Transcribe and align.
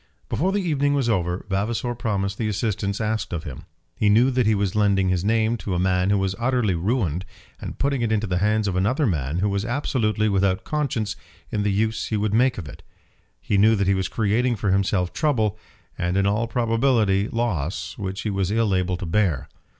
Before 0.29 0.51
the 0.51 0.63
evening 0.63 0.95
was 0.95 1.07
over 1.09 1.45
Vavasor 1.47 1.93
promised 1.93 2.39
the 2.39 2.47
assistance 2.47 2.99
asked 2.99 3.31
of 3.31 3.43
him. 3.43 3.65
He 3.95 4.09
knew 4.09 4.31
that 4.31 4.47
he 4.47 4.55
was 4.55 4.73
lending 4.75 5.09
his 5.09 5.23
name 5.23 5.57
to 5.57 5.75
a 5.75 5.79
man 5.79 6.09
who 6.09 6.17
was 6.17 6.33
utterly 6.39 6.73
ruined, 6.73 7.23
and 7.59 7.77
putting 7.77 8.01
it 8.01 8.11
into 8.11 8.25
the 8.25 8.39
hands 8.39 8.67
of 8.67 8.75
another 8.75 9.05
man 9.05 9.37
who 9.37 9.49
was 9.49 9.63
absolutely 9.63 10.27
without 10.27 10.63
conscience 10.63 11.15
in 11.51 11.61
the 11.61 11.71
use 11.71 12.07
he 12.07 12.17
would 12.17 12.33
make 12.33 12.57
of 12.57 12.67
it. 12.67 12.81
He 13.39 13.59
knew 13.59 13.75
that 13.75 13.85
he 13.85 13.93
was 13.93 14.07
creating 14.07 14.55
for 14.55 14.71
himself 14.71 15.13
trouble, 15.13 15.59
and 15.99 16.17
in 16.17 16.25
all 16.25 16.47
probability 16.47 17.27
loss, 17.27 17.95
which 17.99 18.21
he 18.21 18.31
was 18.31 18.49
ill 18.49 18.73
able 18.73 18.97
to 18.97 19.05
bear. 19.05 19.49